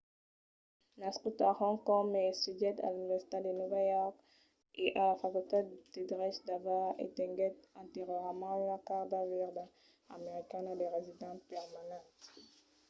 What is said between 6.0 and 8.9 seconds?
drech d'harvard e tenguèt anteriorament una